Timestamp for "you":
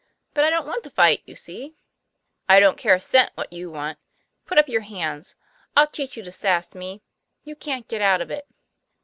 1.27-1.35, 3.53-3.69, 6.17-6.23, 7.43-7.55